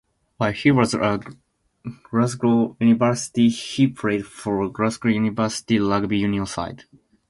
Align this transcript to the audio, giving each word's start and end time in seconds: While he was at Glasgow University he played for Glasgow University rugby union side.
While 0.37 0.53
he 0.53 0.71
was 0.71 0.95
at 0.95 1.19
Glasgow 2.09 2.75
University 2.79 3.49
he 3.49 3.85
played 3.85 4.25
for 4.25 4.67
Glasgow 4.67 5.09
University 5.09 5.77
rugby 5.77 6.17
union 6.17 6.47
side. 6.47 6.85